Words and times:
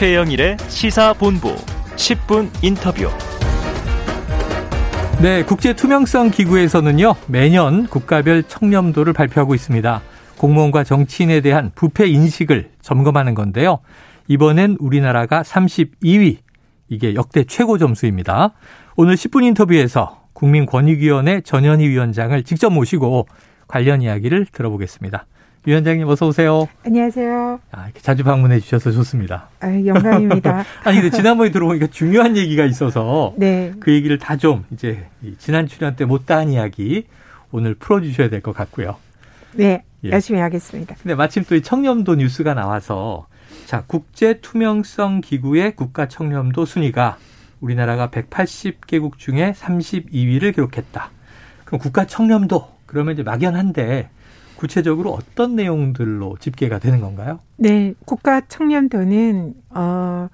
최영일의 0.00 0.56
시사본부 0.66 1.54
10분 1.96 2.48
인터뷰. 2.62 3.10
네, 5.20 5.44
국제투명성기구에서는요, 5.44 7.16
매년 7.26 7.86
국가별 7.86 8.44
청렴도를 8.44 9.12
발표하고 9.12 9.54
있습니다. 9.54 10.00
공무원과 10.38 10.84
정치인에 10.84 11.42
대한 11.42 11.70
부패 11.74 12.06
인식을 12.06 12.70
점검하는 12.80 13.34
건데요. 13.34 13.80
이번엔 14.26 14.78
우리나라가 14.80 15.42
32위. 15.42 16.38
이게 16.88 17.14
역대 17.14 17.44
최고 17.44 17.76
점수입니다. 17.76 18.54
오늘 18.96 19.16
10분 19.16 19.44
인터뷰에서 19.44 20.22
국민권익위원회 20.32 21.42
전현희 21.42 21.86
위원장을 21.86 22.42
직접 22.44 22.70
모시고 22.70 23.28
관련 23.68 24.00
이야기를 24.00 24.46
들어보겠습니다. 24.50 25.26
위원장님 25.66 26.08
어서 26.08 26.26
오세요. 26.26 26.68
안녕하세요. 26.86 27.60
아, 27.72 27.84
이렇게 27.84 28.00
자주 28.00 28.24
방문해 28.24 28.60
주셔서 28.60 28.92
좋습니다. 28.92 29.48
아, 29.60 29.66
영광입니다. 29.84 30.64
아니 30.84 31.00
근데 31.02 31.14
지난번에 31.14 31.50
들어보니까 31.50 31.88
중요한 31.88 32.36
얘기가 32.36 32.64
있어서 32.64 33.34
네. 33.36 33.72
그 33.78 33.92
얘기를 33.92 34.18
다 34.18 34.36
좀 34.40 34.64
이제 34.70 35.06
지난 35.38 35.66
출연 35.66 35.96
때 35.96 36.06
못다한 36.06 36.48
이야기 36.50 37.04
오늘 37.52 37.74
풀어주셔야 37.74 38.30
될 38.30 38.40
것 38.40 38.54
같고요. 38.54 38.96
네, 39.52 39.82
예. 40.04 40.10
열심히 40.10 40.40
하겠습니다. 40.40 40.94
근데 41.02 41.14
마침 41.14 41.44
또 41.44 41.54
이 41.54 41.60
청렴도 41.62 42.14
뉴스가 42.14 42.54
나와서 42.54 43.26
자 43.66 43.84
국제 43.86 44.40
투명성 44.40 45.20
기구의 45.20 45.76
국가 45.76 46.08
청렴도 46.08 46.64
순위가 46.64 47.18
우리나라가 47.60 48.08
180개국 48.08 49.18
중에 49.18 49.52
32위를 49.52 50.54
기록했다. 50.54 51.10
그럼 51.66 51.80
국가 51.80 52.06
청렴도 52.06 52.66
그러면 52.86 53.12
이제 53.12 53.22
막연한데 53.22 54.08
구체적으로 54.60 55.12
어떤 55.12 55.56
내용들로 55.56 56.36
집계가 56.38 56.78
되는 56.78 57.00
건가요? 57.00 57.40
네, 57.56 57.94
국가 58.04 58.42
청렴도는 58.42 59.54
어 59.70 60.28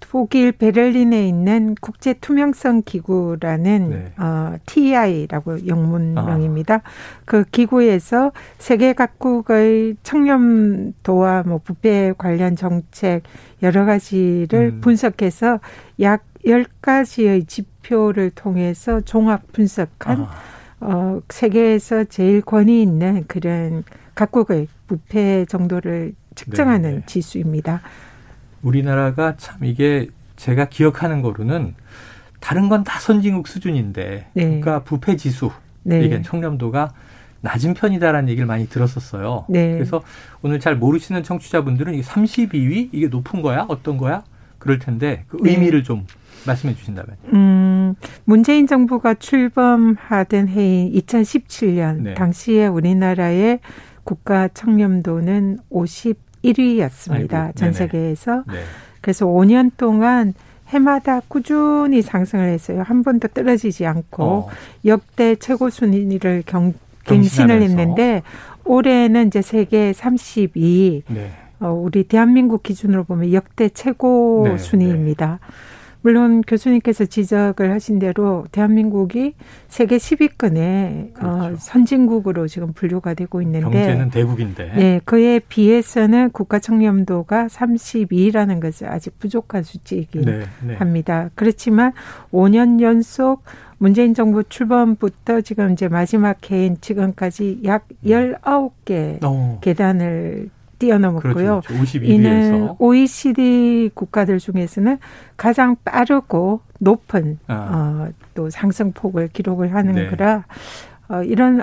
독일 0.00 0.50
베를린에 0.50 1.28
있는 1.28 1.76
국제 1.80 2.14
투명성 2.14 2.82
기구라는 2.84 3.90
네. 3.90 4.12
어 4.18 4.56
TI라고 4.66 5.68
영문명입니다. 5.68 6.74
아. 6.74 6.82
그 7.24 7.44
기구에서 7.44 8.32
세계 8.58 8.92
각국의 8.92 9.98
청렴도와 10.02 11.44
뭐 11.46 11.60
부패 11.62 12.12
관련 12.18 12.56
정책 12.56 13.22
여러 13.62 13.84
가지를 13.84 14.72
음. 14.74 14.80
분석해서 14.80 15.60
약 16.00 16.24
10가지의 16.44 17.46
지표를 17.46 18.30
통해서 18.30 19.00
종합 19.02 19.52
분석한 19.52 20.22
아. 20.22 20.30
어, 20.80 21.20
세계에서 21.28 22.04
제일 22.04 22.40
권위 22.40 22.82
있는 22.82 23.24
그런 23.26 23.84
각국의 24.14 24.66
부패 24.86 25.44
정도를 25.46 26.14
측정하는 26.34 26.96
네 26.96 27.02
지수입니다. 27.06 27.80
우리나라가 28.62 29.36
참 29.36 29.64
이게 29.64 30.08
제가 30.36 30.68
기억하는 30.68 31.22
거로는 31.22 31.74
다른 32.40 32.68
건 32.68 32.84
다 32.84 32.98
선진국 32.98 33.48
수준인데 33.48 34.26
네. 34.32 34.48
국가 34.48 34.82
부패 34.82 35.16
지수 35.16 35.50
네. 35.82 36.02
이게 36.04 36.22
청렴도가 36.22 36.92
낮은 37.42 37.74
편이다라는 37.74 38.28
얘기를 38.28 38.46
많이 38.46 38.68
들었었어요. 38.68 39.46
네. 39.48 39.72
그래서 39.74 40.02
오늘 40.42 40.60
잘 40.60 40.76
모르시는 40.76 41.22
청취자분들은 41.22 41.94
이게 41.94 42.02
32위 42.02 42.90
이게 42.92 43.08
높은 43.08 43.42
거야? 43.42 43.64
어떤 43.68 43.96
거야? 43.96 44.22
그럴 44.58 44.78
텐데 44.78 45.24
그 45.28 45.38
네. 45.42 45.52
의미를 45.52 45.82
좀 45.84 46.06
말씀해 46.46 46.74
주신다면. 46.74 47.16
음, 47.32 47.38
문재인 48.24 48.66
정부가 48.66 49.14
출범하던 49.14 50.48
해인 50.48 50.92
2017년 50.92 52.02
네. 52.02 52.14
당시에 52.14 52.66
우리나라의 52.66 53.60
국가 54.04 54.48
청렴도는 54.48 55.58
51위였습니다. 55.70 57.34
아이고, 57.34 57.52
전 57.54 57.72
세계에서. 57.72 58.44
네. 58.48 58.54
그래서 59.00 59.26
5년 59.26 59.70
동안 59.76 60.34
해마다 60.68 61.20
꾸준히 61.28 62.02
상승을 62.02 62.48
했어요. 62.48 62.82
한 62.84 63.02
번도 63.02 63.28
떨어지지 63.28 63.86
않고 63.86 64.22
어. 64.22 64.48
역대 64.84 65.34
최고 65.36 65.68
순위를 65.68 66.44
경, 66.46 66.74
갱신을 67.04 67.62
했는데 67.62 68.22
올해는 68.64 69.28
이제 69.28 69.42
세계 69.42 69.92
32위. 69.92 71.02
네. 71.08 71.32
어, 71.60 71.72
우리 71.72 72.04
대한민국 72.04 72.62
기준으로 72.62 73.04
보면 73.04 73.32
역대 73.32 73.68
최고 73.68 74.44
네, 74.48 74.58
순위입니다. 74.58 75.38
네. 75.40 75.46
물론 76.02 76.42
교수님께서 76.42 77.04
지적을 77.04 77.70
하신 77.72 77.98
대로 77.98 78.44
대한민국이 78.52 79.34
세계 79.68 79.96
10위권에 79.96 81.10
어, 81.10 81.12
그렇죠. 81.14 81.44
어, 81.44 81.56
선진국으로 81.58 82.48
지금 82.48 82.72
분류가 82.72 83.14
되고 83.14 83.42
있는데 83.42 83.64
경제는 83.64 84.10
대국인데 84.10 84.72
네, 84.76 85.00
그에 85.04 85.40
비해서는 85.40 86.30
국가 86.30 86.58
청렴도가 86.58 87.46
32라는 87.46 88.60
것이 88.60 88.86
아직 88.86 89.18
부족한 89.18 89.62
수치이긴 89.62 90.22
네, 90.22 90.42
네. 90.66 90.74
합니다. 90.74 91.30
그렇지만 91.34 91.92
5년 92.32 92.80
연속 92.80 93.42
문재인 93.78 94.12
정부 94.12 94.44
출범부터 94.44 95.40
지금 95.40 95.72
이제 95.72 95.88
마지막 95.88 96.50
해인 96.50 96.76
지금까지 96.80 97.60
약 97.64 97.88
19개 98.04 98.90
음. 98.90 99.18
어. 99.22 99.58
계단을 99.62 100.50
뛰어넘었고요. 100.80 101.60
그렇죠, 101.64 101.74
그렇죠. 101.74 101.98
이는 102.02 102.74
OECD 102.80 103.90
국가들 103.94 104.38
중에서는 104.40 104.98
가장 105.36 105.76
빠르고 105.84 106.62
높은 106.80 107.38
아. 107.46 107.54
어, 107.54 108.12
또 108.34 108.50
상승폭을 108.50 109.28
기록을 109.28 109.74
하는 109.74 109.94
네. 109.94 110.06
거라 110.08 110.44
어, 111.08 111.22
이런 111.22 111.60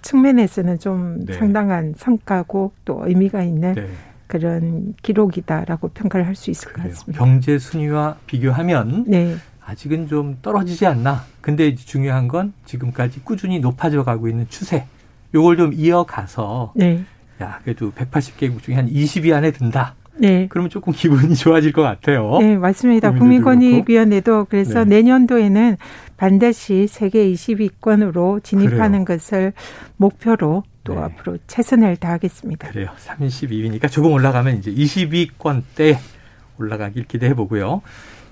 측면에서는 0.00 0.78
좀 0.78 1.24
네. 1.26 1.34
상당한 1.34 1.92
성과고 1.96 2.72
또 2.84 3.02
의미가 3.06 3.42
있는 3.42 3.74
네. 3.74 3.86
그런 4.26 4.94
기록이다라고 5.02 5.88
평가를 5.88 6.26
할 6.26 6.36
수 6.36 6.50
있을 6.50 6.72
그래요. 6.72 6.84
것 6.88 6.94
같습니다. 6.94 7.18
경제 7.24 7.58
순위와 7.58 8.16
비교하면 8.26 9.04
네. 9.08 9.34
아직은 9.64 10.06
좀 10.08 10.38
떨어지지 10.40 10.86
않나. 10.86 11.24
근데 11.40 11.74
중요한 11.74 12.28
건 12.28 12.52
지금까지 12.64 13.20
꾸준히 13.24 13.58
높아져 13.60 14.04
가고 14.04 14.28
있는 14.28 14.46
추세. 14.48 14.86
요걸 15.34 15.56
좀 15.56 15.72
이어가서 15.72 16.72
네. 16.76 17.02
야, 17.42 17.58
그래도 17.64 17.90
180개국 17.92 18.62
중에 18.62 18.74
한 18.74 18.88
20위 18.88 19.32
안에 19.34 19.50
든다. 19.52 19.94
네. 20.18 20.46
그러면 20.50 20.68
조금 20.68 20.92
기분이 20.92 21.34
좋아질 21.36 21.72
것 21.72 21.82
같아요. 21.82 22.38
네, 22.40 22.56
맞습니다. 22.56 23.12
국민권익위원회도 23.12 24.46
그래서 24.50 24.84
네. 24.84 24.96
내년도에는 24.96 25.76
반드시 26.18 26.86
세계 26.86 27.32
20위권으로 27.32 28.44
진입하는 28.44 29.04
그래요. 29.04 29.18
것을 29.18 29.52
목표로 29.96 30.64
또 30.84 30.94
네. 30.94 31.00
앞으로 31.00 31.38
최선을 31.46 31.96
다하겠습니다. 31.96 32.68
그래요. 32.68 32.90
32위니까 33.06 33.90
조금 33.90 34.12
올라가면 34.12 34.58
이제 34.58 34.70
20위권 34.72 35.62
때 35.74 35.98
올라가길 36.58 37.04
기대해 37.04 37.32
보고요. 37.34 37.80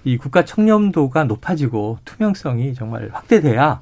이 0.04 0.18
국가 0.18 0.44
청렴도가 0.44 1.24
높아지고 1.24 1.98
투명성이 2.04 2.74
정말 2.74 3.08
확대돼야 3.12 3.80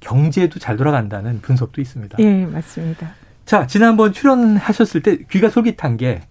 경제도 0.00 0.58
잘 0.58 0.76
돌아간다는 0.76 1.40
분석도 1.40 1.80
있습니다. 1.80 2.16
네, 2.18 2.46
맞습니다. 2.46 3.14
자, 3.44 3.66
지난번 3.66 4.12
출연하셨을 4.12 5.02
때 5.02 5.18
귀가 5.30 5.50
솔깃한 5.50 5.96
게 5.96 6.22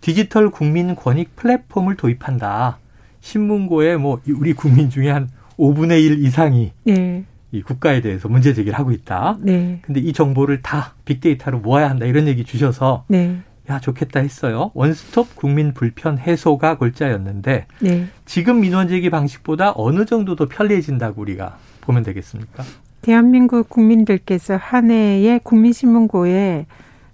디지털 0.00 0.50
국민 0.50 0.94
권익 0.94 1.34
플랫폼을 1.36 1.96
도입한다. 1.96 2.78
신문고에 3.20 3.96
뭐 3.96 4.20
우리 4.28 4.52
국민 4.52 4.90
중에 4.90 5.10
한 5.10 5.28
5분의 5.58 6.04
1 6.04 6.24
이상이 6.24 6.72
네. 6.84 7.24
이 7.50 7.62
국가에 7.62 8.00
대해서 8.00 8.28
문제 8.28 8.54
제기를 8.54 8.78
하고 8.78 8.92
있다. 8.92 9.38
네. 9.40 9.80
근데 9.82 10.00
이 10.00 10.12
정보를 10.12 10.62
다 10.62 10.94
빅데이터로 11.04 11.60
모아야 11.60 11.90
한다. 11.90 12.06
이런 12.06 12.28
얘기 12.28 12.44
주셔서 12.44 13.04
네. 13.08 13.40
야, 13.70 13.80
좋겠다 13.80 14.20
했어요. 14.20 14.70
원스톱 14.74 15.34
국민 15.34 15.74
불편 15.74 16.18
해소가 16.18 16.78
골자였는데 16.78 17.66
네. 17.80 18.06
지금 18.24 18.60
민원 18.60 18.88
제기 18.88 19.10
방식보다 19.10 19.72
어느 19.76 20.04
정도 20.06 20.36
더 20.36 20.46
편리해진다고 20.46 21.20
우리가 21.22 21.58
보면 21.80 22.02
되겠습니까? 22.02 22.62
대한민국 23.02 23.68
국민들께서 23.68 24.56
한 24.56 24.90
해에 24.90 25.40
국민신문고에 25.42 26.66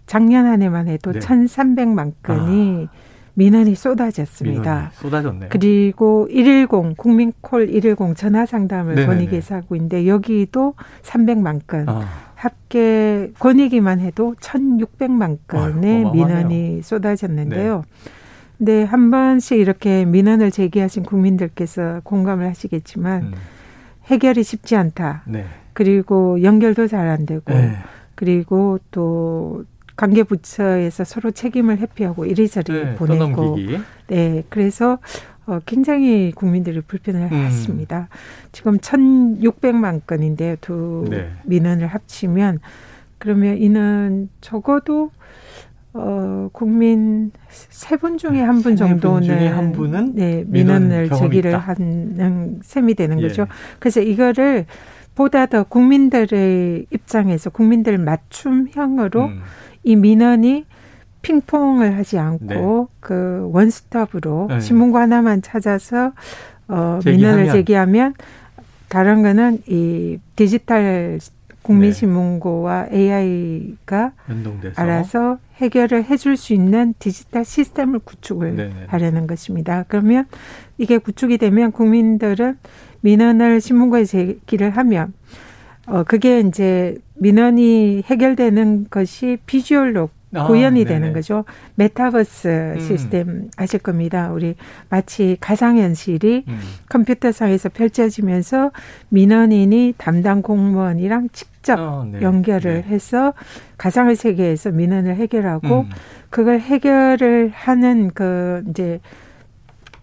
작년 0.07 0.47
한 0.47 0.63
해만 0.63 0.89
해도 0.89 1.13
네. 1.13 1.19
1,300만 1.19 2.13
건이 2.23 2.89
아. 2.91 3.15
민원이 3.35 3.75
쏟아졌습니다. 3.75 4.91
쏟아졌네요. 4.95 5.49
그리고 5.51 6.29
110 6.31 6.97
국민콜 6.97 7.67
110 7.67 8.17
전화 8.17 8.47
상담을 8.47 9.07
권익위에서 9.07 9.57
하고 9.57 9.75
있는데 9.75 10.07
여기도 10.07 10.75
300만 11.03 11.67
건. 11.67 11.89
아. 11.89 12.07
합계 12.35 13.33
권익위만 13.39 14.01
해도 14.01 14.35
1,600만 14.39 15.39
건의 15.47 16.05
아유, 16.05 16.13
민원이 16.13 16.83
쏟아졌는데요. 16.83 17.85
네. 17.87 18.11
근데 18.59 18.85
한 18.85 19.11
번씩 19.11 19.59
이렇게 19.59 20.05
민원을 20.05 20.51
제기하신 20.51 21.05
국민들께서 21.05 22.03
공감을 22.05 22.47
하시겠지만 22.47 23.23
음. 23.23 23.35
해결이 24.05 24.43
쉽지 24.43 24.77
않다. 24.77 25.23
네. 25.27 25.47
그리고 25.75 26.43
연결도 26.43 26.87
잘 26.87 27.09
안 27.09 27.27
되고 27.27 27.53
네. 27.53 27.77
그리고 28.15 28.79
또 28.91 29.65
관계 29.97 30.23
부처에서 30.23 31.05
서로 31.05 31.31
책임을 31.31 31.79
회피하고 31.79 32.25
이리저리 32.27 32.73
네, 32.73 32.95
보내고. 32.95 33.57
네 34.09 34.43
그래서 34.49 34.99
어 35.47 35.59
굉장히 35.67 36.33
국민들이 36.35 36.81
불편을 36.81 37.21
음. 37.31 37.33
했습니다. 37.33 38.09
지금 38.53 38.79
1,600만 38.79 40.01
건인데요. 40.07 40.57
두 40.61 41.05
네. 41.11 41.31
민원을 41.45 41.87
합치면 41.89 42.61
그러면 43.19 43.59
이는 43.59 44.29
적어도 44.41 45.11
어, 45.93 46.49
국민 46.53 47.31
세 47.49 47.97
분 47.97 48.19
중에 48.19 48.41
한 48.41 48.63
분 48.63 48.75
정도는 48.75 49.53
한 49.53 49.71
분은 49.73 50.15
네, 50.17 50.45
민원을 50.47 51.11
제기를 51.11 51.57
하는 51.57 52.59
셈이 52.63 52.95
되는 52.95 53.21
예. 53.21 53.29
거죠. 53.29 53.47
그래서 53.79 54.01
이거를 54.01 54.67
보다 55.15 55.47
더 55.47 55.63
국민들의 55.65 56.87
입장에서 56.91 57.51
국민들 57.51 57.99
맞춤형으로 57.99 59.25
음. 59.27 59.43
이 59.85 59.97
민원이 59.97 60.67
핑퐁을 61.23 61.97
하지 61.97 62.19
않고 62.19 62.45
네. 62.91 62.97
그 63.01 63.49
원스톱으로 63.53 64.47
네. 64.51 64.61
신문고 64.61 64.99
하나만 64.99 65.43
찾아서 65.43 66.13
어 66.69 66.99
제기하면. 67.03 67.37
민원을 67.37 67.53
제기하면 67.53 68.15
다른 68.89 69.23
거는 69.23 69.63
이 69.67 70.19
디지털 70.37 71.19
국민신문고와 71.63 72.89
AI가 72.93 74.13
연동돼서. 74.29 74.81
알아서 74.81 75.39
해결을 75.57 76.05
해줄 76.05 76.37
수 76.37 76.53
있는 76.53 76.95
디지털 76.99 77.45
시스템을 77.45 78.01
구축을 78.01 78.57
네네. 78.57 78.75
하려는 78.89 79.27
것입니다. 79.27 79.85
그러면 79.89 80.27
이게 80.77 80.99
구축이 80.99 81.39
되면 81.39 81.73
국민들은 81.73 82.59
민원을 83.05 83.61
신문고에 83.61 84.05
제기를 84.05 84.71
하면 84.71 85.13
어 85.87 86.03
그게 86.05 86.41
이제 86.41 86.97
민원이 87.17 88.03
해결되는 88.07 88.87
것이 88.91 89.37
비주얼로 89.45 90.09
아, 90.35 90.47
구현이 90.47 90.85
네네. 90.85 90.89
되는 90.89 91.13
거죠. 91.13 91.45
메타버스 91.77 92.75
음. 92.77 92.81
시스템 92.81 93.51
아실 93.57 93.79
겁니다. 93.79 94.33
우리 94.33 94.57
마치 94.89 95.37
가상현실이 95.39 96.45
음. 96.49 96.61
컴퓨터상에서 96.89 97.69
펼쳐지면서 97.69 98.73
민원인이 99.11 99.95
담당 99.99 100.43
공무원이랑 100.43 101.29
직접 101.33 101.79
어, 101.79 102.09
네. 102.11 102.23
연결을 102.23 102.83
네. 102.83 102.83
해서 102.83 103.35
가상의 103.77 104.17
세계에서 104.17 104.73
민원을 104.73 105.15
해결하고 105.17 105.81
음. 105.81 105.91
그걸 106.31 106.59
해결을 106.59 107.53
하는 107.55 108.11
그 108.13 108.65
이제 108.71 109.01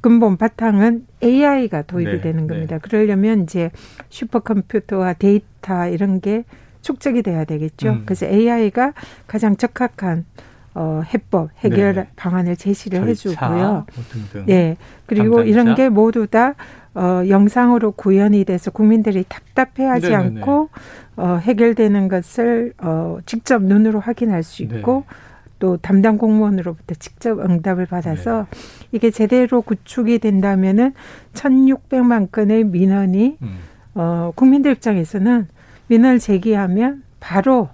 근본 0.02 0.38
바탕은 0.38 1.06
AI가 1.24 1.84
도입이 1.84 2.12
네, 2.12 2.22
되는 2.22 2.48
겁니다. 2.48 2.78
네. 2.78 2.82
그러려면 2.82 3.44
이제 3.44 3.72
슈퍼컴퓨터와 4.10 5.14
데이터 5.14 5.88
이런 5.88 6.20
게 6.20 6.44
축적이 6.82 7.22
돼야 7.22 7.46
되겠죠. 7.46 7.90
음. 7.90 8.04
그래서 8.06 8.26
AI가 8.26 8.94
가장 9.28 9.56
적합한 9.56 10.26
어, 10.74 11.02
해법, 11.14 11.50
해결 11.60 11.96
네. 11.96 12.08
방안을 12.16 12.56
제시를 12.56 13.00
절차, 13.00 13.10
해주고요. 13.10 13.86
뭐 13.94 14.04
등등. 14.10 14.46
네. 14.48 14.78
그리고 15.06 15.38
담당자? 15.38 15.50
이런 15.50 15.76
게 15.76 15.90
모두 15.90 16.28
다 16.28 16.56
어, 16.94 17.24
영상으로 17.28 17.92
구현이 17.92 18.44
돼서 18.46 18.72
국민들이 18.72 19.24
답답해하지 19.28 20.10
네네네. 20.10 20.40
않고 20.40 20.70
어, 21.18 21.40
해결되는 21.42 22.08
것을 22.08 22.74
어, 22.80 23.20
직접 23.26 23.62
눈으로 23.62 24.00
확인할 24.00 24.44
수 24.44 24.64
있고 24.64 25.06
네. 25.08 25.16
또 25.62 25.78
담당 25.78 26.18
공무원으로부터 26.18 26.96
직접 26.96 27.40
응답을 27.40 27.86
받아서 27.86 28.48
네. 28.52 28.60
이게 28.92 29.12
제대로 29.12 29.62
구축이 29.62 30.18
된다면은 30.18 30.94
1,600만 31.34 32.32
건의 32.32 32.64
민원이 32.64 33.38
음. 33.44 33.58
어, 33.94 34.32
국민들 34.36 34.72
입장에서는 34.72 35.48
민원을 35.88 36.18
제기하면 36.18 37.04
바로 37.20 37.70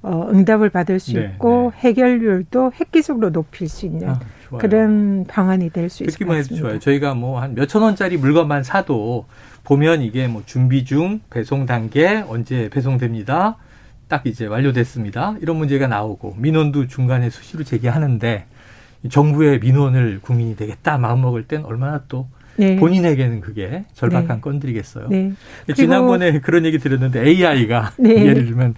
어, 0.00 0.28
응답을 0.32 0.70
받을 0.70 0.98
수 0.98 1.12
네, 1.14 1.26
있고 1.34 1.72
네. 1.74 1.80
해결률도 1.88 2.72
획기적으로 2.80 3.30
높일 3.30 3.68
수 3.68 3.84
있는 3.84 4.08
아, 4.08 4.20
그런 4.58 5.26
방안이 5.28 5.68
될 5.70 5.90
수 5.90 6.04
있을 6.04 6.26
것 6.26 6.32
같습니다. 6.34 6.66
좋아요. 6.66 6.78
저희가 6.78 7.12
뭐 7.14 7.40
한 7.42 7.54
몇천 7.54 7.82
원짜리 7.82 8.16
물건만 8.16 8.62
사도 8.62 9.26
보면 9.64 10.00
이게 10.00 10.28
뭐 10.28 10.42
준비 10.46 10.86
중, 10.86 11.20
배송 11.28 11.66
단계, 11.66 12.24
언제 12.26 12.70
배송됩니다. 12.70 13.56
딱 14.08 14.26
이제 14.26 14.46
완료됐습니다. 14.46 15.36
이런 15.40 15.56
문제가 15.56 15.86
나오고 15.86 16.36
민원도 16.38 16.88
중간에 16.88 17.30
수시로 17.30 17.62
제기하는데 17.62 18.46
정부의 19.10 19.60
민원을 19.60 20.20
국민이 20.22 20.56
되겠다 20.56 20.98
마음먹을 20.98 21.44
땐 21.44 21.64
얼마나 21.64 22.02
또 22.08 22.26
네. 22.56 22.74
본인에게는 22.76 23.40
그게 23.40 23.84
절박한 23.92 24.28
네. 24.28 24.40
건드리겠어요. 24.40 25.08
네. 25.08 25.32
지난번에 25.76 26.40
그런 26.40 26.64
얘기 26.64 26.78
들었는데 26.78 27.24
AI가 27.24 27.92
네. 27.98 28.10
예를 28.26 28.46
들면 28.46 28.74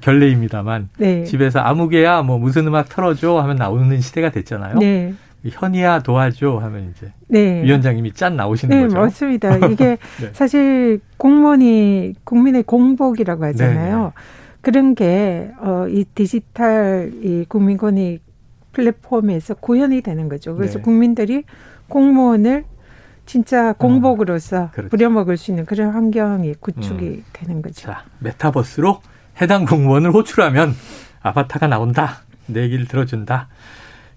결례입니다만 0.00 0.90
네. 0.98 1.24
집에서 1.24 1.60
아무개야 1.60 2.22
뭐 2.22 2.38
무슨 2.38 2.66
음악 2.66 2.90
틀어줘 2.90 3.38
하면 3.40 3.56
나오는 3.56 4.00
시대가 4.00 4.30
됐잖아요. 4.30 4.78
네. 4.78 5.14
현이야 5.48 6.00
도와줘 6.00 6.58
하면 6.58 6.92
이제 6.94 7.12
네. 7.28 7.62
위원장님이 7.64 8.12
짠 8.12 8.36
나오시는 8.36 8.76
네, 8.76 8.82
거죠. 8.84 8.98
맞습니다. 8.98 9.56
이게 9.68 9.96
네. 10.20 10.30
사실 10.32 11.00
공무원이 11.16 12.14
국민의 12.24 12.64
공복이라고 12.64 13.44
하잖아요. 13.46 14.12
그런 14.62 14.94
게 14.94 15.50
어 15.60 15.88
이 15.88 16.04
디지털 16.14 17.12
이 17.22 17.44
국민권익 17.48 18.22
플랫폼에서 18.72 19.54
구현이 19.54 20.00
되는 20.00 20.28
거죠. 20.28 20.54
그래서 20.56 20.78
네. 20.78 20.82
국민들이 20.82 21.44
공무원을 21.88 22.64
진짜 23.26 23.72
공복으로서 23.74 24.64
어, 24.64 24.70
그렇죠. 24.72 24.88
부려먹을 24.88 25.36
수 25.36 25.50
있는 25.50 25.66
그런 25.66 25.90
환경이 25.90 26.54
구축이 26.60 27.04
음. 27.04 27.24
되는 27.32 27.62
거죠. 27.62 27.82
자, 27.82 28.04
메타버스로 28.20 29.00
해당 29.40 29.66
공무원을 29.66 30.12
호출하면 30.12 30.74
아바타가 31.22 31.66
나온다. 31.66 32.22
내 32.46 32.62
얘기를 32.62 32.86
들어준다. 32.86 33.48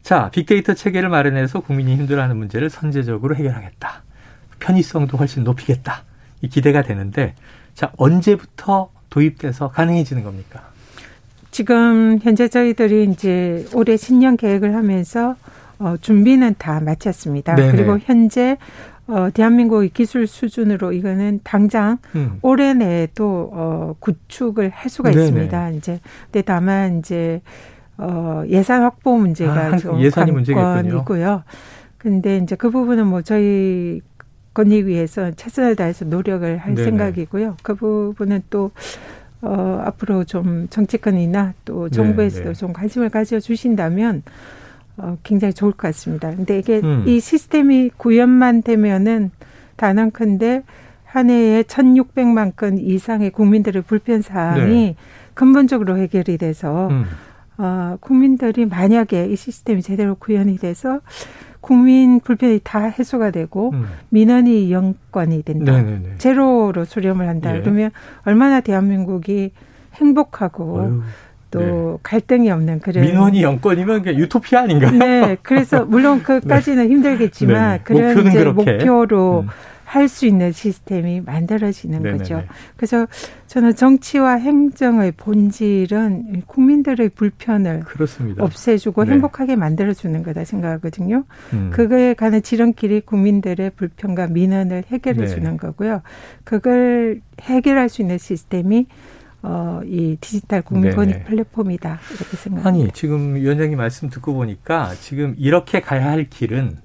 자, 0.01 0.30
빅데이터 0.31 0.74
체계를 0.74 1.09
마련해서 1.09 1.59
국민이 1.62 1.95
힘들어하는 1.95 2.38
문제를 2.38 2.69
선제적으로 2.69 3.36
해결하겠다. 3.36 4.03
편의성도 4.59 5.18
훨씬 5.18 5.44
높이겠다. 5.44 6.03
이 6.42 6.50
기대가 6.50 6.81
되는데, 6.81 7.36
자, 7.74 7.92
언제부터 7.97 8.89
도입돼서 9.16 9.70
가능해지는 9.70 10.24
겁니까? 10.24 10.62
지금 11.50 12.20
현재 12.22 12.50
저희들이 12.50 13.06
이제 13.06 13.66
올해 13.74 13.96
신년 13.96 14.36
계획을 14.36 14.76
하면서 14.76 15.38
어, 15.80 15.96
준비는 16.00 16.56
다 16.58 16.82
마쳤습니다. 16.82 17.56
네네. 17.56 17.72
그리고 17.72 17.98
현재 17.98 18.58
어, 19.08 19.30
대한민국의 19.34 19.90
기술 19.90 20.28
수준으로 20.28 20.92
이거는 20.92 21.40
당장 21.44 21.98
음. 22.16 22.40
올해 22.42 22.74
내에도 22.74 23.52
어, 23.54 23.96
구축을 24.00 24.70
할 24.70 24.90
수가 24.90 25.12
네네. 25.12 25.24
있습니다. 25.24 25.70
이제 25.72 26.00
근데 26.26 26.42
다만 26.42 27.00
이제 27.00 27.42
어, 27.98 28.44
예산 28.50 28.82
확보 28.82 29.18
문제가 29.18 29.68
아, 29.68 29.78
좀 29.78 30.02
예산이 30.02 30.34
관건이고요. 30.46 31.44
근데 31.98 32.38
이제 32.38 32.58
그 32.58 32.70
부분은 32.70 33.08
뭐 33.08 33.22
저희 33.22 34.02
권익위에서 34.56 35.31
최선을 35.34 35.75
다해서 35.75 36.06
노력을 36.06 36.57
할 36.57 36.74
네네. 36.74 36.84
생각이고요. 36.84 37.57
그 37.62 37.75
부분은 37.75 38.44
또 38.50 38.72
어, 39.42 39.84
앞으로 39.86 40.24
좀 40.24 40.68
정치권이나 40.72 41.54
또 41.66 41.90
정부에서도 41.90 42.44
네네. 42.44 42.54
좀 42.56 42.74
관심을 42.74 43.10
가져 43.10 43.40
주신다면 43.40 44.24
어, 44.98 45.18
굉장히 45.22 45.54
좋을 45.54 45.74
것 45.74 45.80
같습니다. 45.90 46.34
근데 46.36 46.57
이게 46.57 46.80
음. 46.83 47.04
이 47.06 47.19
시스템이 47.19 47.92
구현만 47.97 48.64
되면은 48.64 49.30
단언컨대 49.76 50.64
한 51.04 51.30
해에 51.30 51.64
1,600만 51.64 52.56
건 52.56 52.78
이상의 52.78 53.30
국민들의 53.30 53.83
불편 53.83 54.21
사항이 54.21 54.74
네. 54.74 54.95
근본적으로 55.33 55.97
해결이 55.97 56.38
돼서 56.38 56.88
음. 56.88 57.06
어, 57.57 57.97
국민들이 58.00 58.66
만약에 58.66 59.28
이 59.28 59.35
시스템이 59.35 59.81
제대로 59.81 60.16
구현이 60.16 60.57
돼서 60.57 61.02
국민 61.66 62.19
불편이 62.19 62.60
다 62.64 62.81
해소가 62.81 63.31
되고 63.31 63.72
음. 63.74 63.88
민원이 64.10 64.72
영권이 64.72 65.42
된다. 65.42 65.72
네네네. 65.72 66.10
제로로 66.19 66.86
수렴을 66.86 67.28
한다. 67.28 67.56
예. 67.57 67.62
그러면 67.62 67.90
얼마나 68.24 68.62
대한민국이 68.62 69.50
행복하고 69.95 70.78
어휴. 70.80 71.02
또 71.50 71.60
네. 71.60 71.98
갈등이 72.04 72.52
없는 72.52 72.81
그런 72.81 73.04
민원이 73.04 73.42
영권이면 73.42 74.04
그냥 74.04 74.19
유토피아 74.19 74.62
아닌가요? 74.62 74.92
네, 74.92 75.38
그래서 75.42 75.86
물론 75.86 76.22
그까지는 76.24 76.84
네. 76.84 76.90
힘들겠지만 76.94 77.78
네. 77.78 77.81
그런 77.84 78.28
이제 78.28 78.38
그렇게. 78.44 78.72
목표로 78.74 79.45
음. 79.45 79.50
할 79.85 80.09
수 80.09 80.25
있는 80.25 80.51
시스템이 80.51 81.21
만들어지는 81.21 81.99
네네네. 82.01 82.18
거죠. 82.18 82.44
그래서 82.75 83.07
저는 83.47 83.75
정치와 83.75 84.33
행정의 84.35 85.11
본질은 85.13 86.44
국민들의 86.47 87.09
불편을 87.09 87.81
그렇습니다. 87.81 88.44
없애주고 88.44 89.06
네. 89.06 89.13
행복하게 89.13 89.56
만들어주는 89.56 90.21
거다 90.23 90.44
생각하거든요. 90.44 91.23
음. 91.54 91.69
그거에 91.71 92.13
관한 92.15 92.42
지름길이 92.42 93.01
국민들의 93.01 93.71
불편과 93.71 94.27
민원을 94.27 94.83
해결해주는 94.87 95.51
네. 95.51 95.57
거고요. 95.57 96.01
그걸 96.44 97.21
해결할 97.42 97.87
수 97.89 98.01
있는 98.01 98.18
시스템이 98.18 98.87
어, 99.44 99.81
이 99.85 100.18
디지털 100.19 100.63
국민 100.63 100.95
권익 100.95 101.25
플랫폼이다. 101.25 101.99
이렇게 102.15 102.37
생각합니다. 102.37 102.83
아니, 102.83 102.92
지금 102.94 103.35
위원장님 103.35 103.77
말씀 103.77 104.09
듣고 104.09 104.33
보니까 104.33 104.94
지금 104.99 105.35
이렇게 105.37 105.81
가야 105.81 106.09
할 106.09 106.27
길은 106.30 106.77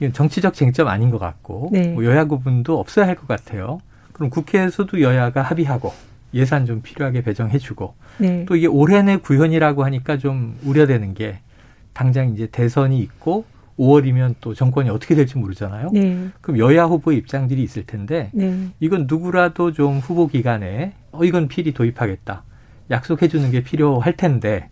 이건 0.00 0.12
정치적 0.12 0.54
쟁점 0.54 0.88
아닌 0.88 1.10
것 1.10 1.18
같고 1.18 1.70
네. 1.72 1.88
뭐 1.88 2.04
여야 2.04 2.24
구분도 2.24 2.78
없어야 2.78 3.06
할 3.06 3.16
것 3.16 3.26
같아요. 3.26 3.78
그럼 4.12 4.30
국회에서도 4.30 5.00
여야가 5.00 5.42
합의하고 5.42 5.92
예산 6.34 6.66
좀 6.66 6.82
필요하게 6.82 7.22
배정해주고 7.22 7.94
네. 8.18 8.44
또 8.46 8.56
이게 8.56 8.66
올해 8.66 9.02
내 9.02 9.16
구현이라고 9.16 9.84
하니까 9.84 10.18
좀 10.18 10.56
우려되는 10.64 11.14
게 11.14 11.38
당장 11.92 12.30
이제 12.30 12.46
대선이 12.46 12.98
있고 13.00 13.44
5월이면 13.78 14.36
또 14.40 14.54
정권이 14.54 14.88
어떻게 14.90 15.14
될지 15.14 15.36
모르잖아요. 15.38 15.90
네. 15.92 16.28
그럼 16.40 16.58
여야 16.58 16.84
후보의 16.84 17.18
입장들이 17.18 17.62
있을 17.62 17.84
텐데 17.86 18.30
네. 18.32 18.68
이건 18.80 19.06
누구라도 19.08 19.72
좀 19.72 19.98
후보 19.98 20.26
기간에 20.28 20.92
어 21.12 21.24
이건 21.24 21.48
필히 21.48 21.72
도입하겠다 21.72 22.42
약속해 22.90 23.28
주는 23.28 23.50
게 23.50 23.62
필요할 23.62 24.16
텐데 24.16 24.68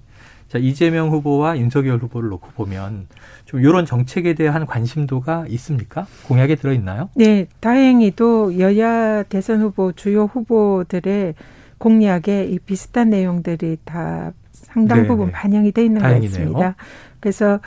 자, 0.48 0.58
이재명 0.58 1.10
후보와 1.10 1.58
윤석열 1.58 1.98
후보를 1.98 2.28
놓고 2.30 2.48
보면 2.54 3.08
좀 3.44 3.60
이런 3.60 3.86
정책에 3.86 4.34
대한 4.34 4.66
관심도가 4.66 5.46
있습니까? 5.48 6.06
공약에 6.26 6.54
들어 6.54 6.72
있나요? 6.72 7.08
네, 7.16 7.46
다행히도 7.60 8.58
여야 8.58 9.22
대선 9.24 9.60
후보 9.62 9.92
주요 9.92 10.24
후보들의 10.24 11.34
공약에 11.78 12.44
이 12.46 12.58
비슷한 12.60 13.10
내용들이 13.10 13.78
다 13.84 14.32
상당 14.52 14.98
네네. 14.98 15.08
부분 15.08 15.32
반영이 15.32 15.72
돼 15.72 15.84
있는 15.84 16.00
다행이네요. 16.00 16.30
것 16.30 16.36
같습니다. 16.36 16.76
그래서 17.20 17.60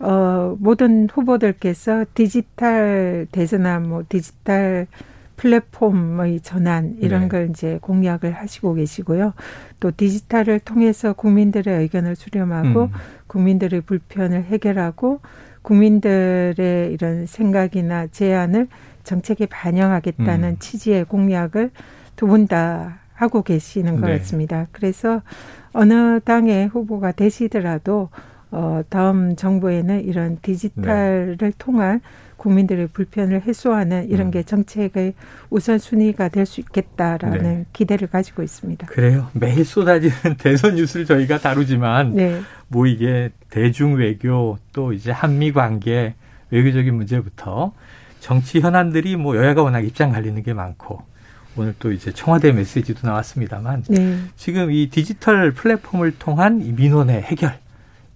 어 0.00 0.56
모든 0.58 1.08
후보들께서 1.10 2.04
디지털 2.14 3.26
대전환 3.32 3.88
뭐 3.88 4.02
디지털 4.08 4.86
플랫폼의 5.36 6.40
전환 6.40 6.96
이런 7.00 7.22
네. 7.22 7.28
걸 7.28 7.50
이제 7.50 7.78
공약을 7.82 8.32
하시고 8.32 8.74
계시고요. 8.74 9.34
또 9.80 9.90
디지털을 9.96 10.60
통해서 10.60 11.12
국민들의 11.12 11.80
의견을 11.82 12.16
수렴하고 12.16 12.84
음. 12.84 12.90
국민들의 13.26 13.80
불편을 13.82 14.44
해결하고 14.44 15.20
국민들의 15.62 16.92
이런 16.92 17.26
생각이나 17.26 18.06
제안을 18.08 18.68
정책에 19.02 19.46
반영하겠다는 19.46 20.48
음. 20.50 20.56
취지의 20.58 21.04
공약을 21.04 21.70
두 22.16 22.26
분 22.26 22.46
다 22.46 23.00
하고 23.14 23.42
계시는 23.42 24.00
것 24.00 24.08
네. 24.08 24.18
같습니다. 24.18 24.66
그래서 24.72 25.22
어느 25.72 26.20
당의 26.20 26.68
후보가 26.68 27.12
되시더라도 27.12 28.08
어 28.54 28.82
다음 28.88 29.34
정부에는 29.34 30.04
이런 30.04 30.38
디지털을 30.40 31.36
네. 31.38 31.50
통한 31.58 32.00
국민들의 32.36 32.88
불편을 32.92 33.42
해소하는 33.42 34.08
이런 34.10 34.28
음. 34.28 34.30
게 34.30 34.42
정책의 34.44 35.14
우선순위가 35.50 36.28
될 36.28 36.46
수 36.46 36.60
있겠다라는 36.60 37.42
네. 37.42 37.64
기대를 37.72 38.06
가지고 38.08 38.42
있습니다. 38.42 38.86
그래요. 38.86 39.28
매일 39.32 39.64
쏟아지는 39.64 40.14
대선 40.38 40.76
뉴스를 40.76 41.06
저희가 41.06 41.38
다루지만 41.38 42.14
네. 42.14 42.40
뭐 42.68 42.86
이게 42.86 43.30
대중 43.50 43.94
외교 43.96 44.58
또 44.72 44.92
이제 44.92 45.10
한미 45.10 45.52
관계 45.52 46.14
외교적인 46.50 46.94
문제부터 46.94 47.72
정치 48.20 48.60
현안들이 48.60 49.16
뭐 49.16 49.36
여야가 49.36 49.62
워낙 49.62 49.80
입장 49.80 50.12
갈리는 50.12 50.40
게 50.42 50.52
많고 50.54 51.02
오늘 51.56 51.74
또 51.78 51.90
이제 51.92 52.12
청와대 52.12 52.52
메시지도 52.52 53.06
나왔습니다만 53.06 53.84
네. 53.88 54.18
지금 54.36 54.70
이 54.70 54.88
디지털 54.90 55.52
플랫폼을 55.52 56.18
통한 56.18 56.60
이 56.60 56.72
민원의 56.72 57.22
해결 57.22 57.63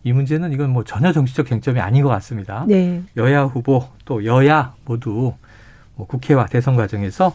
이 0.09 0.12
문제는 0.15 0.55
이건 0.55 0.71
뭐 0.71 0.85
전혀 0.85 1.12
정치적 1.12 1.47
쟁점이 1.47 1.81
아닌 1.81 2.03
것 2.03 2.09
같습니다. 2.09 2.65
네. 2.67 3.03
여야 3.19 3.43
후보 3.43 3.85
또 4.07 4.25
여야 4.25 4.75
모두 4.87 5.35
뭐 5.97 6.07
국회와 6.07 6.47
대선 6.47 6.77
과정에서 6.77 7.35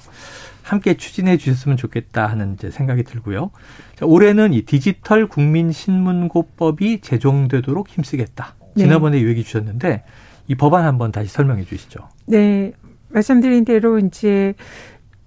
함께 0.63 0.95
추진해 0.95 1.37
주셨으면 1.37 1.77
좋겠다 1.77 2.25
하는 2.25 2.55
이제 2.55 2.71
생각이 2.71 3.03
들고요. 3.03 3.51
자, 3.95 4.07
올해는 4.07 4.53
이 4.53 4.63
디지털 4.63 5.27
국민 5.27 5.71
신문고법이 5.71 7.01
제정되도록 7.01 7.89
힘쓰겠다. 7.89 8.55
네. 8.75 8.85
지난번에 8.85 9.17
네. 9.17 9.23
이 9.23 9.27
얘기 9.27 9.43
주셨는데 9.43 10.03
이 10.47 10.55
법안 10.55 10.85
한번 10.85 11.11
다시 11.11 11.29
설명해 11.29 11.65
주시죠. 11.65 12.09
네. 12.25 12.73
말씀드린 13.09 13.65
대로 13.65 13.99
이제 13.99 14.55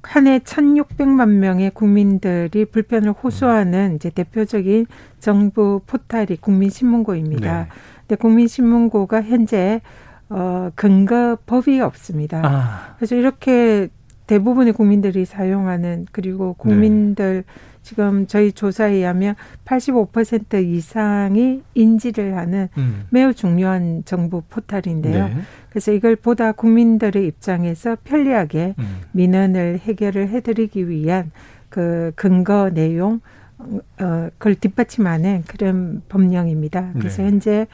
한 0.07 0.27
해 0.29 0.39
1,600만 0.39 1.29
명의 1.29 1.71
국민들이 1.71 2.65
불편을 2.65 3.13
호소하는 3.13 3.97
이제 3.97 4.09
대표적인 4.09 4.87
정부 5.19 5.81
포탈이 5.87 6.37
국민신문고입니다. 6.41 7.63
네. 7.63 7.69
근데 8.01 8.15
국민신문고가 8.15 9.23
현재 9.23 9.81
어 10.29 10.71
근거 10.75 11.37
법이 11.47 11.81
없습니다. 11.81 12.41
아. 12.45 12.95
그래서 12.97 13.17
이렇게 13.17 13.89
대부분의 14.26 14.73
국민들이 14.73 15.25
사용하는 15.25 16.06
그리고 16.12 16.54
국민들 16.54 17.45
네. 17.47 17.52
지금 17.83 18.26
저희 18.26 18.50
조사에 18.50 18.95
의하면 18.95 19.37
85% 19.64 20.64
이상이 20.64 21.62
인지를 21.75 22.37
하는 22.37 22.68
음. 22.76 23.04
매우 23.11 23.33
중요한 23.33 24.02
정부 24.04 24.42
포탈인데요. 24.49 25.28
네. 25.28 25.37
그래서 25.71 25.92
이걸 25.92 26.16
보다 26.16 26.50
국민들의 26.50 27.25
입장에서 27.25 27.97
편리하게 28.02 28.75
음. 28.76 29.00
민원을 29.12 29.78
해결을 29.78 30.30
해드리기 30.30 30.88
위한 30.88 31.30
그 31.68 32.11
근거 32.16 32.71
내용 32.71 33.21
어 33.59 34.28
그걸 34.38 34.56
뒷받침하는 34.56 35.45
그런 35.47 36.02
법령입니다. 36.09 36.92
그래서 36.99 37.23
네. 37.23 37.28
현재 37.28 37.66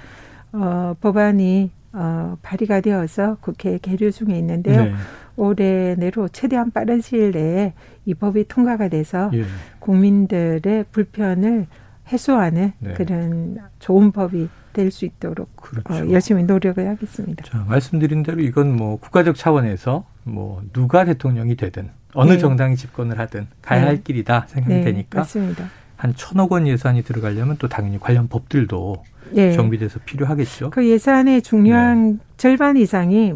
어 0.53 0.95
법안이 1.01 1.71
어 1.93 2.37
발의가 2.43 2.81
되어서 2.81 3.37
국회에 3.41 3.79
계류 3.81 4.11
중에 4.13 4.39
있는데요. 4.39 4.85
네. 4.85 4.95
올해 5.37 5.95
내로 5.97 6.29
최대한 6.29 6.71
빠른 6.71 7.01
시일 7.01 7.33
내에 7.33 7.73
이 8.05 8.15
법이 8.15 8.49
통과가 8.49 8.89
돼서 8.89 9.31
예. 9.35 9.45
국민들의 9.79 10.87
불편을 10.91 11.67
해소하는 12.13 12.73
네. 12.79 12.93
그런 12.95 13.59
좋은 13.79 14.11
법이 14.13 14.49
될 14.73 14.91
수 14.91 15.05
있도록 15.05 15.49
어, 15.57 15.61
그렇죠. 15.61 16.05
어, 16.05 16.11
열심히 16.11 16.45
노력을 16.45 16.87
하겠습니다. 16.89 17.45
자, 17.45 17.63
말씀드린 17.69 18.23
대로 18.23 18.41
이건 18.41 18.75
뭐 18.75 18.99
국가적 18.99 19.37
차원에서 19.37 20.07
뭐 20.25 20.63
누가 20.73 21.05
대통령이 21.05 21.57
되든 21.57 21.91
어느 22.15 22.33
네. 22.33 22.39
정당이 22.39 22.77
집권을 22.77 23.19
하든 23.19 23.49
가야 23.61 23.81
네. 23.83 23.87
할 23.87 24.03
길이다 24.03 24.47
생각이 24.49 24.75
네, 24.77 24.81
되니까 24.85 25.21
맞습니다. 25.21 25.69
한 26.03 26.13
천억 26.17 26.51
원 26.51 26.67
예산이 26.67 27.05
들어가려면 27.05 27.59
또 27.61 27.69
당연히 27.69 28.01
관련 28.01 28.27
법들도 28.27 29.05
네. 29.31 29.53
정비돼서 29.53 30.01
필요하겠죠. 30.05 30.71
그 30.71 30.85
예산의 30.85 31.43
중요한 31.43 32.15
네. 32.15 32.19
절반 32.37 32.77
이상이 32.77 33.35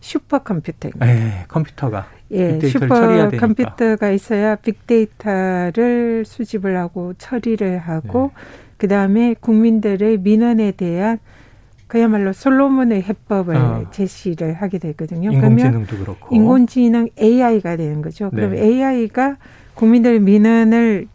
슈퍼컴퓨터입니다. 0.00 1.06
네, 1.06 1.44
컴퓨터가 1.46 2.08
예, 2.32 2.58
슈퍼 2.58 3.28
컴퓨터가 3.30 4.10
있어야 4.10 4.56
빅데이터를 4.56 6.24
수집을 6.26 6.76
하고 6.76 7.14
처리를 7.18 7.78
하고 7.78 8.32
네. 8.34 8.42
그 8.78 8.88
다음에 8.88 9.36
국민들의 9.38 10.18
민원에 10.18 10.72
대한 10.72 11.20
그야말로 11.86 12.32
솔로몬의 12.32 13.04
해법을 13.04 13.56
아. 13.56 13.90
제시를 13.92 14.54
하게 14.54 14.78
되거든요. 14.78 15.30
인공지능도 15.30 15.98
그렇고 15.98 16.34
인공지능 16.34 17.10
AI가 17.16 17.76
되는 17.76 18.02
거죠. 18.02 18.30
그럼 18.30 18.54
네. 18.54 18.60
AI가 18.60 19.36
국민들의 19.74 20.18
민원을 20.18 21.06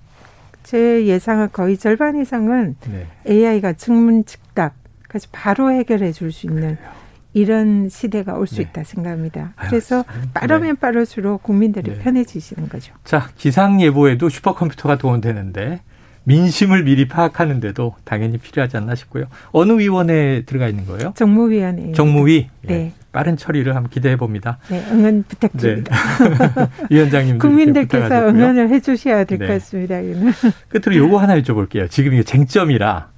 제 0.64 1.06
예상은 1.06 1.50
거의 1.52 1.78
절반 1.78 2.20
이상은 2.20 2.76
네. 2.90 3.08
AI가 3.28 3.74
증문 3.74 4.26
즉답 4.26 4.74
그래서 5.08 5.28
바로 5.32 5.72
해결해 5.72 6.12
줄 6.12 6.32
수 6.32 6.48
있는 6.48 6.78
그래요. 6.78 6.92
이런 7.34 7.88
시대가 7.90 8.34
올수 8.36 8.56
네. 8.58 8.64
있다 8.64 8.84
생각합니다. 8.84 9.54
그래서 9.56 10.04
빠르면 10.34 10.76
네. 10.76 10.80
빠를수록 10.80 11.44
국민들이 11.44 11.92
네. 11.92 12.00
편해지시는 12.00 12.68
거죠. 12.70 12.94
자, 13.06 13.30
기상 13.38 13.82
예보에도 13.82 14.28
슈퍼컴퓨터가 14.30 14.98
도움되는데 14.98 15.82
민심을 16.24 16.84
미리 16.84 17.08
파악하는데도 17.08 17.96
당연히 18.04 18.38
필요하지 18.38 18.78
않나 18.78 18.96
싶고요. 18.96 19.26
어느 19.52 19.74
위원회에 19.74 20.44
들어가 20.44 20.68
있는 20.68 20.86
거예요? 20.86 21.14
정무위원회. 21.16 21.94
정무위. 21.94 22.50
네. 22.62 22.74
예. 22.74 22.92
빠른 23.12 23.36
처리를 23.36 23.76
한번 23.76 23.90
기대해 23.90 24.16
봅니다. 24.16 24.58
네, 24.70 24.82
응원 24.90 25.24
부탁드립니다. 25.28 25.94
네. 25.94 26.68
위원장님 26.96 27.40
국민들께서 27.40 28.30
응원을 28.30 28.70
해 28.70 28.80
주셔야 28.80 29.26
될것 29.26 29.48
네. 29.48 29.54
같습니다. 29.56 29.96
끝으로 30.70 30.96
요거 30.96 31.18
하나 31.18 31.38
여쭤볼게요. 31.42 31.90
지금 31.90 32.14
이게 32.14 32.24
쟁점이라 32.24 33.10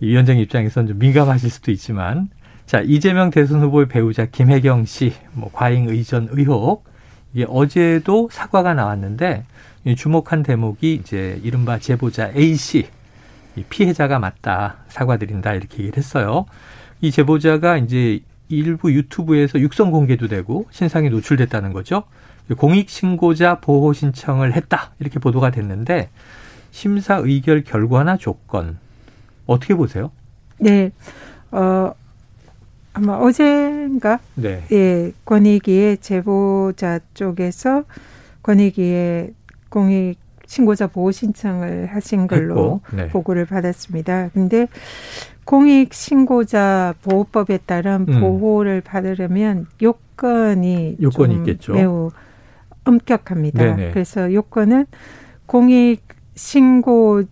위원장 0.00 0.38
입장에서는 0.38 0.88
좀 0.88 0.98
민감하실 0.98 1.50
수도 1.50 1.70
있지만 1.70 2.30
자, 2.66 2.80
이재명 2.84 3.30
대선 3.30 3.60
후보의 3.62 3.86
배우자 3.86 4.26
김혜경 4.26 4.86
씨, 4.86 5.12
뭐 5.32 5.50
과잉 5.52 5.88
의전 5.88 6.28
의혹. 6.32 6.84
이게 7.36 7.44
어제도 7.50 8.30
사과가 8.32 8.72
나왔는데 8.72 9.44
주목한 9.94 10.42
대목이 10.42 10.94
이제 10.94 11.38
이른바 11.44 11.78
제보자 11.78 12.32
A 12.34 12.56
씨 12.56 12.88
피해자가 13.68 14.18
맞다 14.18 14.78
사과드린다 14.88 15.52
이렇게 15.52 15.80
얘기를 15.80 15.98
했어요. 15.98 16.46
이 17.02 17.10
제보자가 17.10 17.76
이제 17.76 18.20
일부 18.48 18.90
유튜브에서 18.90 19.60
육성 19.60 19.90
공개도 19.90 20.28
되고 20.28 20.66
신상이 20.70 21.10
노출됐다는 21.10 21.74
거죠. 21.74 22.04
공익 22.56 22.88
신고자 22.88 23.60
보호 23.60 23.92
신청을 23.92 24.54
했다 24.54 24.92
이렇게 24.98 25.18
보도가 25.18 25.50
됐는데 25.50 26.08
심사 26.70 27.16
의결 27.16 27.64
결과나 27.64 28.16
조건 28.16 28.78
어떻게 29.44 29.74
보세요? 29.74 30.10
네. 30.58 30.90
어 31.50 31.92
아마 32.96 33.12
어젠가 33.18 34.18
네. 34.36 34.62
예, 34.72 35.12
권익위의 35.26 35.98
제보자 35.98 36.98
쪽에서 37.12 37.84
권익위의 38.42 39.34
공익 39.68 40.18
신고자 40.46 40.86
보호 40.86 41.10
신청을 41.10 41.86
하신 41.86 42.26
걸로 42.26 42.80
네. 42.94 43.08
보고를 43.08 43.44
받았습니다. 43.44 44.30
근데 44.32 44.66
공익 45.44 45.92
신고자 45.92 46.94
보호법에 47.02 47.58
따른 47.66 48.06
음. 48.08 48.20
보호를 48.20 48.80
받으려면 48.80 49.66
요건이 49.82 50.96
요건이 51.02 51.34
있겠죠. 51.36 51.74
매우 51.74 52.10
엄격합니다. 52.84 53.76
네네. 53.76 53.90
그래서 53.90 54.32
요건은 54.32 54.86
공익 55.44 56.02
신고에 56.34 57.26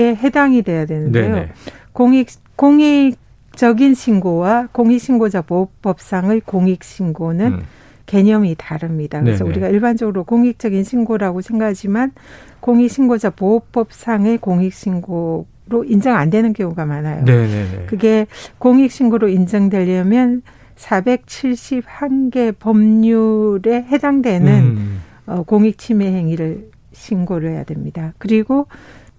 해당이 0.00 0.62
돼야 0.62 0.84
되는데요. 0.84 1.34
네네. 1.34 1.52
공익 1.92 2.28
공익 2.56 3.16
적인 3.60 3.92
신고와 3.92 4.68
공익신고자 4.72 5.42
보호법상의 5.42 6.40
공익신고는 6.46 7.46
음. 7.46 7.62
개념이 8.06 8.54
다릅니다. 8.56 9.20
그래서 9.20 9.44
네네. 9.44 9.50
우리가 9.50 9.68
일반적으로 9.68 10.24
공익적인 10.24 10.82
신고라고 10.82 11.42
생각하지만 11.42 12.12
공익신고자 12.60 13.28
보호법상의 13.28 14.38
공익신고는 14.38 14.70
신고 14.70 15.46
로 15.68 15.84
인정 15.84 16.16
안 16.16 16.30
되는 16.30 16.54
경우가 16.54 16.86
많아요. 16.86 17.22
네네네. 17.26 17.84
그게 17.86 18.26
공익 18.56 18.90
신고로 18.90 19.28
인정되려면 19.28 20.40
471개 20.76 22.54
법률에 22.58 23.82
해당되는 23.82 24.62
음. 24.62 25.00
어, 25.26 25.42
공익 25.42 25.76
침해 25.76 26.06
행위를 26.06 26.70
신고를 26.92 27.50
해야 27.50 27.64
됩니다. 27.64 28.14
그리고 28.16 28.68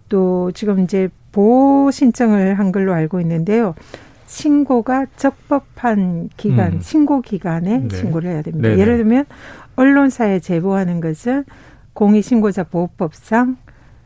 또 0.10 0.52
지금 0.56 0.80
이제 0.80 1.10
보호 1.32 1.92
신청을 1.92 2.58
한 2.58 2.72
걸로 2.72 2.96
알고 2.96 3.22
있는데요. 3.22 3.76
신고가 4.32 5.08
적법한 5.18 6.30
기간, 6.38 6.74
음. 6.74 6.80
신고 6.82 7.22
기간에 7.22 7.80
네. 7.80 7.98
신고를 7.98 8.30
해야 8.30 8.42
됩니다. 8.42 8.70
네네. 8.70 8.82
예를 8.82 8.98
들면 8.98 9.26
언론사에 9.76 10.40
제보하는 10.40 11.02
것은 11.02 11.44
공익신고자 11.94 12.64
보호법상 12.64 13.58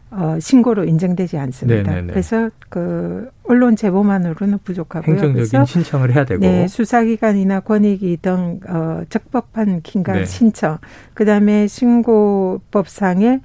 어, 0.10 0.38
신고로 0.40 0.86
인정되지 0.86 1.38
않습니다. 1.38 1.92
네네네. 1.92 2.14
그래서 2.14 2.50
그 2.70 3.30
언론 3.44 3.76
제보만으로는 3.76 4.60
부족하고요. 4.64 5.14
행정적인 5.14 5.34
그래서 5.36 5.66
신청을 5.66 6.16
해야 6.16 6.26
되고 6.26 6.40
네, 6.42 6.68
수사기관이나 6.68 7.60
권익위 7.60 8.18
등 8.22 8.60
어, 8.68 9.02
적법한 9.10 9.82
긴강 9.84 10.16
네. 10.16 10.26
신청, 10.26 10.80
그 11.14 11.26
다음에 11.26 11.68
신고법상의 11.68 13.42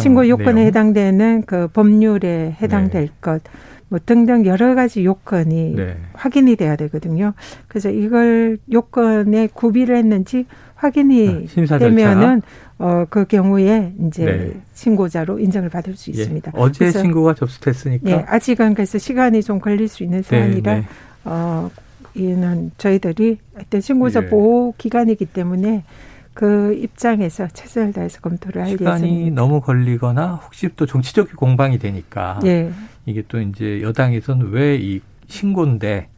신고 0.00 0.28
요건에 0.28 0.52
내용. 0.54 0.66
해당되는 0.66 1.42
그 1.46 1.68
법률에 1.68 2.56
해당될 2.60 3.06
네. 3.06 3.12
것. 3.20 3.42
뭐 3.88 3.98
등등 4.04 4.46
여러 4.46 4.74
가지 4.74 5.04
요건이 5.04 5.74
네. 5.76 5.96
확인이 6.12 6.56
돼야 6.56 6.76
되거든요. 6.76 7.34
그래서 7.68 7.90
이걸 7.90 8.58
요건에 8.72 9.48
구비를 9.52 9.96
했는지 9.96 10.46
확인이 10.74 11.48
아, 11.70 11.78
되면은 11.78 12.42
어, 12.78 13.06
그 13.08 13.24
경우에 13.24 13.94
이제 14.06 14.24
네. 14.24 14.60
신고자로 14.74 15.38
인정을 15.38 15.70
받을 15.70 15.96
수 15.96 16.10
예. 16.10 16.14
있습니다. 16.14 16.52
예. 16.54 16.60
어제 16.60 16.90
신고가 16.90 17.34
접수됐으니까. 17.34 18.04
네, 18.04 18.24
아직은 18.26 18.74
그래서 18.74 18.98
시간이 18.98 19.42
좀 19.42 19.58
걸릴 19.58 19.88
수 19.88 20.02
있는 20.02 20.22
네, 20.22 20.28
사안이라 20.28 20.74
네, 20.74 20.80
네. 20.80 20.86
어, 21.24 21.70
이는 22.14 22.70
저희들이 22.76 23.38
어떤 23.58 23.80
신고자 23.80 24.24
예. 24.24 24.28
보호 24.28 24.74
기간이기 24.76 25.26
때문에 25.26 25.84
그 26.34 26.74
입장에서 26.74 27.48
최선을 27.48 27.94
다해서 27.94 28.20
검토를 28.20 28.60
할 28.60 28.68
시간이 28.68 29.04
예정입니다. 29.04 29.40
너무 29.40 29.62
걸리거나 29.62 30.40
혹시 30.44 30.68
또 30.76 30.84
정치적 30.84 31.34
공방이 31.34 31.78
되니까 31.78 32.40
예. 32.44 32.70
이게 33.06 33.22
또 33.28 33.40
이제 33.40 33.80
여당에서는 33.82 34.50
왜 34.50 34.76
이 34.76 35.00
신고인데 35.28 36.08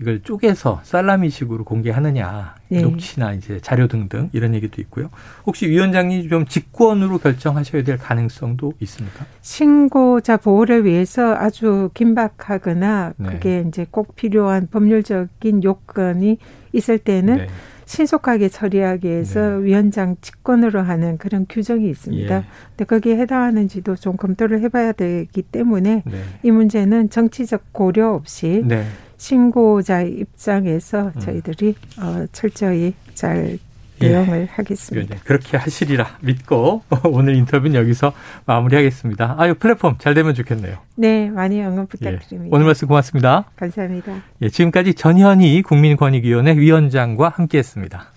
이걸 0.00 0.22
쪼개서 0.22 0.80
살라미식으로 0.82 1.64
공개하느냐 1.64 2.56
네. 2.68 2.82
녹취나 2.82 3.32
이제 3.32 3.60
자료 3.60 3.86
등등 3.88 4.28
이런 4.34 4.54
얘기도 4.54 4.82
있고요. 4.82 5.08
혹시 5.46 5.68
위원장님 5.70 6.28
좀 6.28 6.44
직권으로 6.46 7.18
결정하셔야 7.18 7.82
될 7.82 7.96
가능성도 7.96 8.74
있습니까? 8.80 9.24
신고자 9.40 10.36
보호를 10.36 10.84
위해서 10.84 11.34
아주 11.34 11.88
긴박하거나 11.94 13.14
네. 13.16 13.28
그게 13.30 13.64
이제 13.66 13.86
꼭 13.90 14.14
필요한 14.16 14.68
법률적인 14.70 15.64
요건이 15.64 16.38
있을 16.72 16.98
때는 16.98 17.36
네. 17.38 17.46
신속하게 17.86 18.48
처리하기 18.48 19.08
위해서 19.08 19.58
네. 19.58 19.64
위원장 19.64 20.16
직권으로 20.20 20.82
하는 20.82 21.16
그런 21.18 21.46
규정이 21.48 21.88
있습니다. 21.88 22.36
예. 22.36 22.44
근데 22.70 22.84
거기에 22.84 23.16
해당하는지도 23.16 23.96
좀 23.96 24.16
검토를 24.16 24.60
해봐야 24.60 24.92
되기 24.92 25.42
때문에 25.42 26.02
네. 26.04 26.12
이 26.42 26.50
문제는 26.50 27.10
정치적 27.10 27.72
고려 27.72 28.12
없이 28.12 28.62
네. 28.66 28.84
신고자 29.16 30.02
입장에서 30.02 31.12
음. 31.14 31.20
저희들이 31.20 31.74
어, 32.00 32.26
철저히 32.32 32.94
잘 33.14 33.58
대응을 33.98 34.42
예. 34.42 34.48
하겠습니다. 34.50 35.16
그렇게 35.24 35.56
하시리라 35.56 36.18
믿고 36.20 36.82
오늘 37.04 37.34
인터뷰는 37.36 37.78
여기서 37.78 38.12
마무리하겠습니다. 38.46 39.36
아유 39.38 39.54
플랫폼 39.54 39.96
잘 39.98 40.14
되면 40.14 40.34
좋겠네요. 40.34 40.78
네, 40.96 41.30
많이 41.30 41.60
응원 41.60 41.86
부탁드립니다. 41.86 42.46
예. 42.46 42.50
오늘 42.50 42.66
말씀 42.66 42.88
고맙습니다. 42.88 43.44
감사합니다. 43.56 44.22
예, 44.42 44.48
지금까지 44.48 44.94
전현희 44.94 45.62
국민권익위원회 45.62 46.56
위원장과 46.56 47.30
함께했습니다. 47.30 48.12